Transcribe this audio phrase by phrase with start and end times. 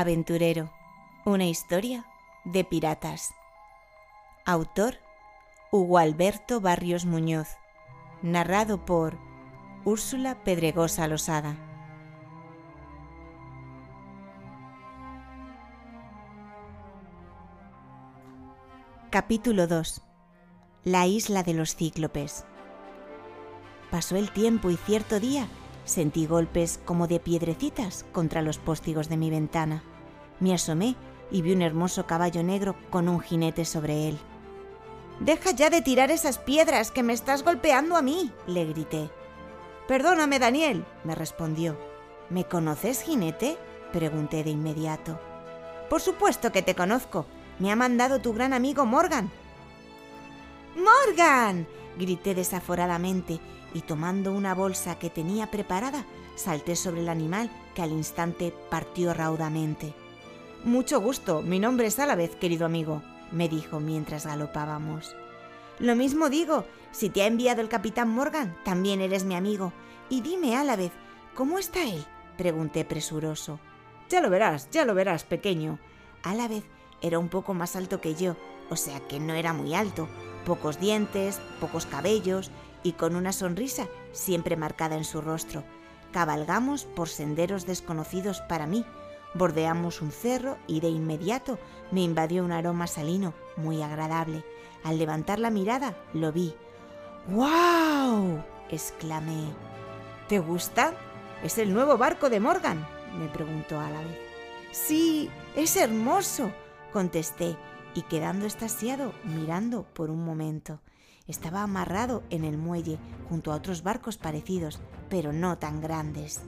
[0.00, 0.70] Aventurero,
[1.24, 2.06] una historia
[2.44, 3.34] de piratas.
[4.46, 4.98] Autor
[5.72, 7.56] Hugo Alberto Barrios Muñoz.
[8.22, 9.18] Narrado por
[9.84, 11.56] Úrsula Pedregosa Losada.
[19.10, 20.02] Capítulo 2.
[20.84, 22.44] La isla de los cíclopes.
[23.90, 25.48] Pasó el tiempo y cierto día
[25.88, 29.82] sentí golpes como de piedrecitas contra los póstigos de mi ventana.
[30.38, 30.96] Me asomé
[31.30, 34.18] y vi un hermoso caballo negro con un jinete sobre él.
[35.20, 39.10] Deja ya de tirar esas piedras que me estás golpeando a mí, le grité.
[39.88, 41.76] Perdóname, Daniel, me respondió.
[42.30, 43.56] ¿Me conoces, jinete?
[43.92, 45.18] pregunté de inmediato.
[45.88, 47.24] Por supuesto que te conozco.
[47.58, 49.30] Me ha mandado tu gran amigo Morgan.
[50.76, 51.66] ¡Morgan!
[51.98, 53.40] grité desaforadamente
[53.74, 56.04] y tomando una bolsa que tenía preparada,
[56.36, 59.94] salté sobre el animal que al instante partió raudamente.
[60.64, 65.14] Mucho gusto, mi nombre es Alavez, querido amigo, me dijo mientras galopábamos.
[65.78, 69.72] Lo mismo digo, si te ha enviado el capitán Morgan, también eres mi amigo.
[70.08, 70.92] Y dime, Alavez,
[71.34, 72.04] ¿cómo está él?
[72.36, 73.60] pregunté presuroso.
[74.08, 75.78] Ya lo verás, ya lo verás, pequeño.
[76.22, 76.64] Alavez
[77.02, 78.36] era un poco más alto que yo,
[78.70, 80.08] o sea que no era muy alto,
[80.44, 82.50] pocos dientes, pocos cabellos
[82.82, 85.64] y con una sonrisa siempre marcada en su rostro.
[86.12, 88.84] Cabalgamos por senderos desconocidos para mí,
[89.34, 91.58] bordeamos un cerro y de inmediato
[91.90, 94.44] me invadió un aroma salino muy agradable.
[94.84, 96.54] Al levantar la mirada lo vi.
[97.28, 98.42] ¡Wow!
[98.70, 99.52] exclamé.
[100.28, 100.94] ¿Te gusta?
[101.42, 102.86] ¿Es el nuevo barco de Morgan?
[103.18, 104.18] me preguntó a la vez.
[104.72, 106.52] Sí, es hermoso,
[106.92, 107.56] contesté,
[107.94, 110.80] y quedando estasiado mirando por un momento.
[111.28, 112.98] Estaba amarrado en el muelle
[113.28, 116.40] junto a otros barcos parecidos, pero no tan grandes.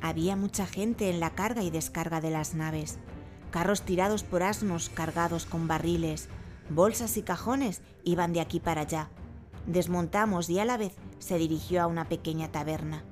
[0.00, 2.98] Había mucha gente en la carga y descarga de las naves,
[3.50, 6.28] carros tirados por asnos cargados con barriles,
[6.70, 9.10] bolsas y cajones iban de aquí para allá.
[9.66, 13.04] Desmontamos y a la vez se dirigió a una pequeña taberna.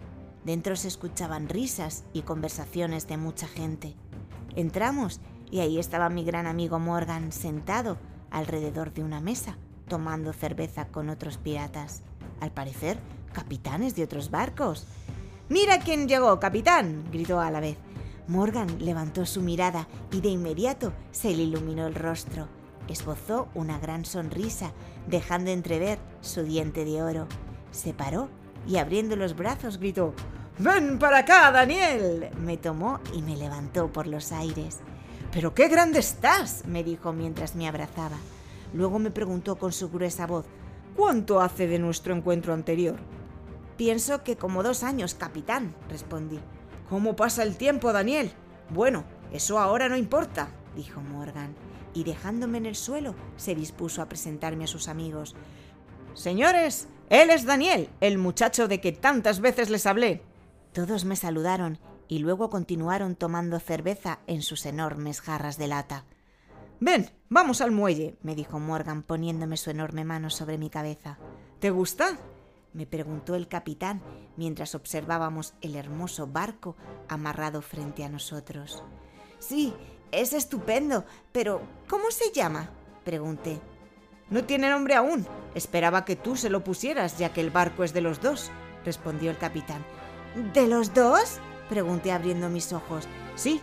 [0.45, 3.95] Dentro se escuchaban risas y conversaciones de mucha gente.
[4.55, 7.99] Entramos y ahí estaba mi gran amigo Morgan sentado
[8.31, 12.03] alrededor de una mesa, tomando cerveza con otros piratas.
[12.41, 12.99] Al parecer,
[13.33, 14.87] capitanes de otros barcos.
[15.49, 17.05] ¡Mira quién llegó, capitán!
[17.13, 17.77] gritó a la vez.
[18.29, 22.49] Morgan levantó su mirada y de inmediato se le iluminó el rostro.
[22.89, 24.73] Esbozó una gran sonrisa,
[25.07, 27.27] dejando entrever su diente de oro.
[27.71, 28.29] Se paró
[28.67, 30.15] y abriendo los brazos gritó
[30.59, 32.31] ¡Ven para acá, Daniel!
[32.41, 34.79] Me tomó y me levantó por los aires.
[35.31, 36.65] ¡Pero qué grande estás!
[36.67, 38.17] me dijo mientras me abrazaba.
[38.77, 40.45] Luego me preguntó con su gruesa voz,
[40.95, 42.97] ¿Cuánto hace de nuestro encuentro anterior?
[43.79, 46.39] Pienso que como dos años, capitán, respondí.
[46.91, 48.33] ¿Cómo pasa el tiempo, Daniel?
[48.69, 51.55] Bueno, eso ahora no importa, dijo Morgan,
[51.95, 55.35] y dejándome en el suelo, se dispuso a presentarme a sus amigos.
[56.13, 60.23] Señores, él es Daniel, el muchacho de que tantas veces les hablé.
[60.73, 61.79] Todos me saludaron
[62.09, 66.05] y luego continuaron tomando cerveza en sus enormes jarras de lata.
[66.79, 71.19] Ven, vamos al muelle, me dijo Morgan poniéndome su enorme mano sobre mi cabeza.
[71.59, 72.19] ¿Te gusta?
[72.75, 74.03] me preguntó el capitán
[74.37, 76.77] mientras observábamos el hermoso barco
[77.09, 78.85] amarrado frente a nosotros.
[79.39, 79.73] Sí,
[80.13, 82.69] es estupendo, pero ¿cómo se llama?
[83.05, 83.59] pregunté.
[84.29, 85.27] No tiene nombre aún.
[85.55, 88.51] Esperaba que tú se lo pusieras, ya que el barco es de los dos,
[88.85, 89.83] respondió el capitán.
[90.53, 91.41] ¿De los dos?
[91.71, 93.09] pregunté abriendo mis ojos.
[93.37, 93.63] Sí,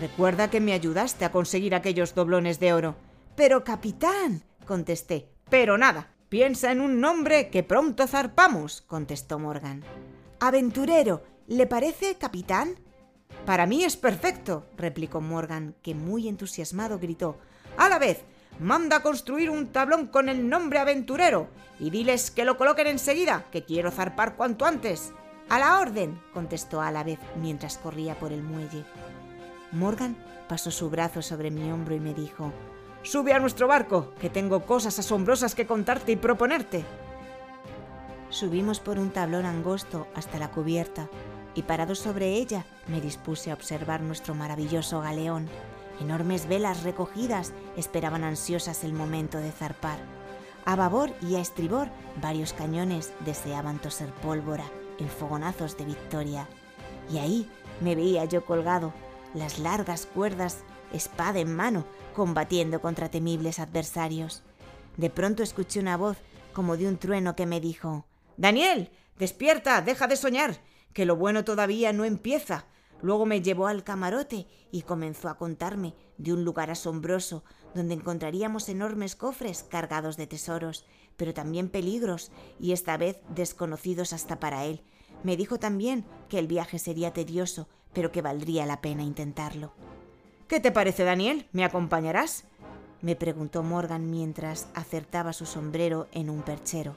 [0.00, 2.96] Recuerda que me ayudaste a conseguir aquellos doblones de oro.
[3.36, 5.28] Pero, capitán, contesté.
[5.50, 9.84] Pero nada, piensa en un nombre que pronto zarpamos, contestó Morgan.
[10.40, 12.76] Aventurero, ¿le parece, capitán?
[13.44, 17.36] Para mí es perfecto, replicó Morgan, que muy entusiasmado gritó.
[17.76, 18.22] A la vez,
[18.58, 21.48] manda construir un tablón con el nombre aventurero
[21.78, 25.12] y diles que lo coloquen enseguida, que quiero zarpar cuanto antes.
[25.50, 28.84] A la orden, contestó a la vez mientras corría por el muelle.
[29.72, 30.16] Morgan
[30.48, 32.52] pasó su brazo sobre mi hombro y me dijo,
[33.02, 36.84] Sube a nuestro barco, que tengo cosas asombrosas que contarte y proponerte.
[38.28, 41.08] Subimos por un tablón angosto hasta la cubierta
[41.54, 45.48] y parado sobre ella me dispuse a observar nuestro maravilloso galeón.
[46.00, 49.98] Enormes velas recogidas esperaban ansiosas el momento de zarpar.
[50.64, 51.88] A babor y a estribor
[52.20, 54.64] varios cañones deseaban toser pólvora
[54.98, 56.46] en fogonazos de victoria.
[57.10, 57.50] Y ahí
[57.80, 58.92] me veía yo colgado,
[59.34, 60.58] las largas cuerdas,
[60.92, 61.84] espada en mano,
[62.14, 64.42] combatiendo contra temibles adversarios.
[64.96, 66.18] De pronto escuché una voz
[66.52, 68.06] como de un trueno que me dijo
[68.36, 70.60] Daniel, despierta, deja de soñar,
[70.92, 72.64] que lo bueno todavía no empieza.
[73.02, 77.44] Luego me llevó al camarote y comenzó a contarme de un lugar asombroso
[77.74, 80.84] donde encontraríamos enormes cofres cargados de tesoros,
[81.16, 84.82] pero también peligros, y esta vez desconocidos hasta para él.
[85.22, 89.72] Me dijo también que el viaje sería tedioso, pero que valdría la pena intentarlo.
[90.48, 91.46] ¿Qué te parece, Daniel?
[91.52, 92.44] ¿Me acompañarás?
[93.02, 96.96] me preguntó Morgan mientras acertaba su sombrero en un perchero.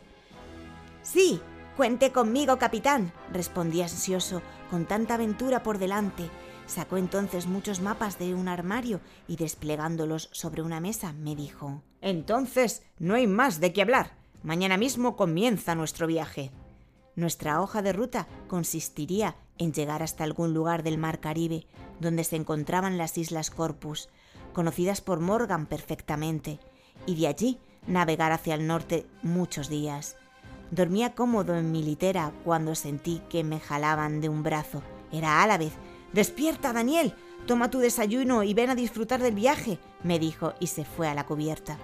[1.01, 1.41] Sí,
[1.77, 6.29] cuente conmigo, capitán, respondí ansioso, con tanta aventura por delante.
[6.65, 12.83] Sacó entonces muchos mapas de un armario y desplegándolos sobre una mesa me dijo Entonces
[12.99, 14.11] no hay más de qué hablar.
[14.43, 16.51] Mañana mismo comienza nuestro viaje.
[17.15, 21.65] Nuestra hoja de ruta consistiría en llegar hasta algún lugar del mar Caribe,
[21.99, 24.09] donde se encontraban las Islas Corpus,
[24.53, 26.59] conocidas por Morgan perfectamente,
[27.05, 30.17] y de allí navegar hacia el norte muchos días.
[30.71, 34.81] Dormía cómodo en mi litera cuando sentí que me jalaban de un brazo.
[35.11, 35.73] Era Álvarez.
[36.13, 37.13] Despierta, Daniel.
[37.45, 41.13] Toma tu desayuno y ven a disfrutar del viaje, me dijo y se fue a
[41.13, 41.77] la cubierta.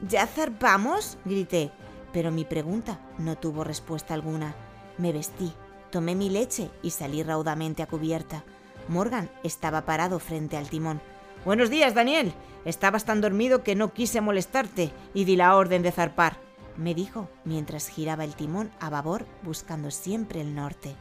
[0.00, 1.18] ¿Ya zarpamos?
[1.24, 1.70] grité
[2.12, 4.54] pero mi pregunta no tuvo respuesta alguna.
[4.96, 5.52] Me vestí,
[5.90, 8.44] tomé mi leche y salí raudamente a cubierta.
[8.88, 11.00] Morgan estaba parado frente al timón.
[11.44, 12.32] Buenos días, Daniel.
[12.64, 16.36] Estabas tan dormido que no quise molestarte y di la orden de zarpar,
[16.78, 20.94] me dijo mientras giraba el timón a babor buscando siempre el norte.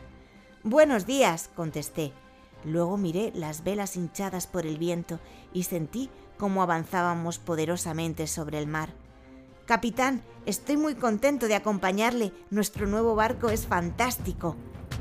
[0.64, 2.14] Buenos días, contesté.
[2.66, 5.20] Luego miré las velas hinchadas por el viento
[5.54, 8.90] y sentí cómo avanzábamos poderosamente sobre el mar.
[9.66, 12.34] Capitán, estoy muy contento de acompañarle.
[12.50, 14.56] Nuestro nuevo barco es fantástico.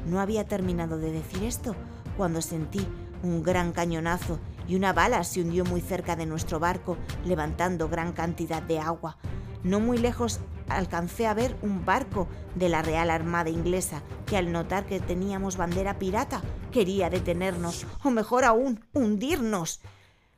[0.07, 1.75] No había terminado de decir esto
[2.17, 2.87] cuando sentí
[3.23, 4.39] un gran cañonazo
[4.69, 9.19] y una bala se hundió muy cerca de nuestro barco, levantando gran cantidad de agua.
[9.63, 14.53] No muy lejos alcancé a ver un barco de la Real Armada inglesa que al
[14.53, 19.81] notar que teníamos bandera pirata quería detenernos, o mejor aún, hundirnos.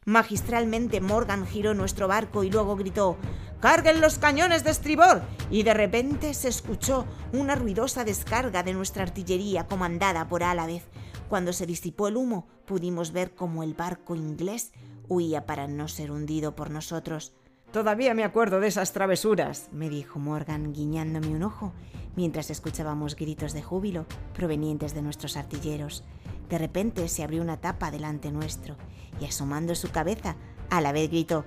[0.04, 3.18] Magistralmente Morgan giró nuestro barco y luego gritó
[3.60, 5.22] ¡Carguen los cañones de estribor!
[5.50, 10.84] Y de repente se escuchó una ruidosa descarga de nuestra artillería comandada por Álvarez.
[11.28, 14.72] Cuando se disipó el humo, pudimos ver cómo el barco inglés
[15.08, 17.32] huía para no ser hundido por nosotros.
[17.72, 21.72] Todavía me acuerdo de esas travesuras, me dijo Morgan, guiñándome un ojo,
[22.14, 26.04] mientras escuchábamos gritos de júbilo provenientes de nuestros artilleros.
[26.48, 28.76] De repente se abrió una tapa delante nuestro,
[29.20, 30.36] y asomando su cabeza,
[30.70, 31.44] a la vez gritó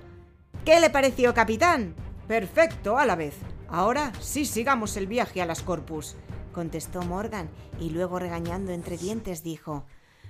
[0.64, 1.94] ¿Qué le pareció, capitán?
[2.28, 3.34] Perfecto, a la vez.
[3.68, 6.14] Ahora sí sigamos el viaje a las Corpus,
[6.52, 7.50] contestó Morgan,
[7.80, 9.86] y luego regañando entre dientes dijo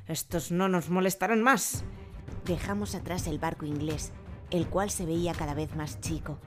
[0.07, 1.85] Estos no nos molestarán más.
[2.47, 4.13] Dejamos atrás el barco inglés,
[4.51, 6.39] el cual se veía cada vez más chico.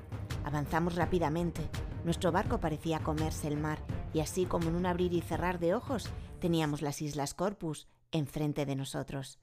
[0.43, 1.61] Avanzamos rápidamente.
[2.03, 3.79] Nuestro barco parecía comerse el mar,
[4.13, 8.65] y así como en un abrir y cerrar de ojos, teníamos las Islas Corpus enfrente
[8.65, 9.39] de nosotros.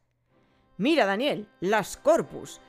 [0.79, 2.61] Mira, Daniel, las Corpus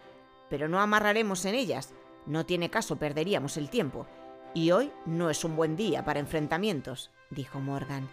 [0.54, 1.96] pero no amarraremos en ellas.
[2.28, 4.06] No tiene caso, perderíamos el tiempo.
[4.54, 8.08] Y hoy no es un buen día para enfrentamientos, dijo Morgan.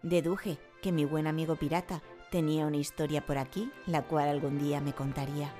[0.00, 2.00] Deduje que mi buen amigo pirata
[2.30, 5.52] tenía una historia por aquí, la cual algún día me contaría.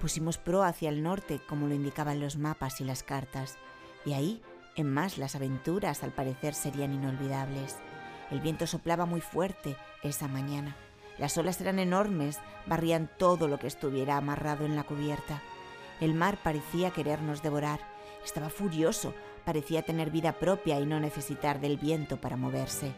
[0.00, 3.58] Pusimos pro hacia el norte, como lo indicaban los mapas y las cartas,
[4.04, 4.42] y ahí,
[4.76, 7.74] en más, las aventuras al parecer serían inolvidables.
[8.30, 10.76] El viento soplaba muy fuerte esa mañana.
[11.18, 15.42] Las olas eran enormes, barrían todo lo que estuviera amarrado en la cubierta.
[16.00, 17.80] El mar parecía querernos devorar.
[18.24, 22.92] Estaba furioso, parecía tener vida propia y no necesitar del viento para moverse.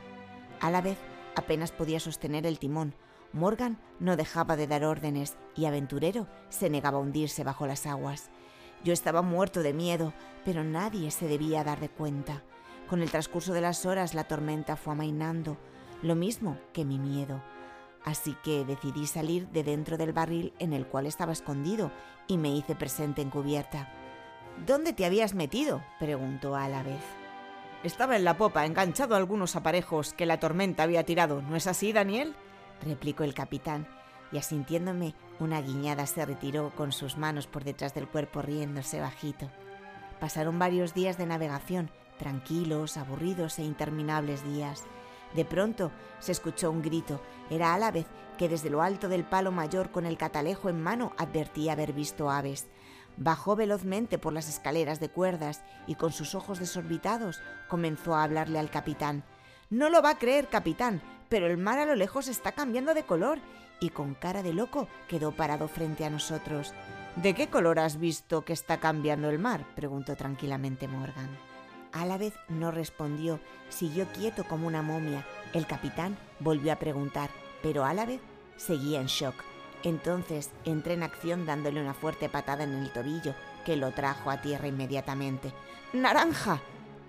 [0.61, 0.99] A la vez,
[1.37, 2.95] apenas podía sostener el timón.
[3.33, 8.31] Morgan no dejaba de dar órdenes y Aventurero se negaba a hundirse bajo las aguas.
[8.83, 10.13] Yo estaba muerto de miedo,
[10.45, 12.43] pero nadie se debía dar de cuenta.
[12.89, 15.57] Con el transcurso de las horas la tormenta fue amainando,
[16.03, 17.43] lo mismo que mi miedo
[18.09, 21.93] así que decidí salir de dentro del barril en el cual estaba escondido
[22.27, 23.93] y me hice presente en cubierta.
[24.67, 25.83] ¿Dónde te habías metido?
[25.99, 27.03] preguntó a la vez.
[27.85, 31.43] Estaba en la popa, enganchado a algunos aparejos que la tormenta había tirado.
[31.43, 32.35] ¿No es así, Daniel?
[32.83, 33.87] replicó el capitán,
[34.33, 39.51] y asintiéndome una guiñada se retiró con sus manos por detrás del cuerpo riéndose bajito.
[40.19, 44.85] Pasaron varios días de navegación, tranquilos, aburridos e interminables días.
[45.35, 47.21] De pronto se escuchó un grito.
[47.51, 48.07] Era vez
[48.39, 52.31] que desde lo alto del palo mayor con el catalejo en mano advertía haber visto
[52.31, 52.67] aves.
[53.17, 58.59] Bajó velozmente por las escaleras de cuerdas y con sus ojos desorbitados comenzó a hablarle
[58.59, 59.25] al capitán.
[59.71, 63.03] No lo va a creer, capitán, pero el mar a lo lejos está cambiando de
[63.03, 63.41] color
[63.81, 66.73] y con cara de loco quedó parado frente a nosotros.
[67.17, 69.65] ¿De qué color has visto que está cambiando el mar?
[69.75, 71.48] preguntó tranquilamente Morgan.
[71.93, 75.27] Álvarez no respondió, siguió quieto como una momia.
[75.53, 77.31] El capitán volvió a preguntar,
[77.63, 78.21] pero Álvarez
[78.59, 79.37] Seguía en shock.
[79.85, 84.41] Entonces entré en acción dándole una fuerte patada en el tobillo, que lo trajo a
[84.41, 85.53] tierra inmediatamente.
[85.93, 86.61] ¡Naranja!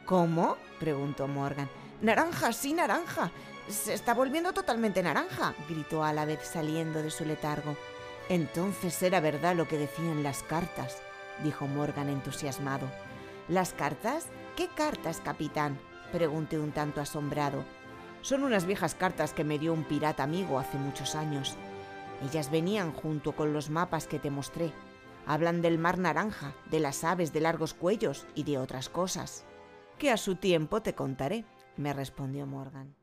[0.05, 0.57] ¿Cómo?
[0.79, 1.69] preguntó Morgan.
[2.01, 3.31] Naranja, sí, naranja.
[3.67, 7.75] Se está volviendo totalmente naranja, gritó a la vez saliendo de su letargo.
[8.29, 10.97] Entonces era verdad lo que decían las cartas,
[11.43, 12.87] dijo Morgan entusiasmado.
[13.47, 14.27] ¿Las cartas?
[14.59, 15.79] ¿Qué cartas, capitán?
[16.11, 17.63] pregunté un tanto asombrado.
[18.21, 21.55] Son unas viejas cartas que me dio un pirata amigo hace muchos años.
[22.21, 24.73] Ellas venían junto con los mapas que te mostré.
[25.25, 29.45] Hablan del mar naranja, de las aves de largos cuellos y de otras cosas.
[29.97, 31.45] Que a su tiempo te contaré,
[31.77, 32.98] me respondió Morgan.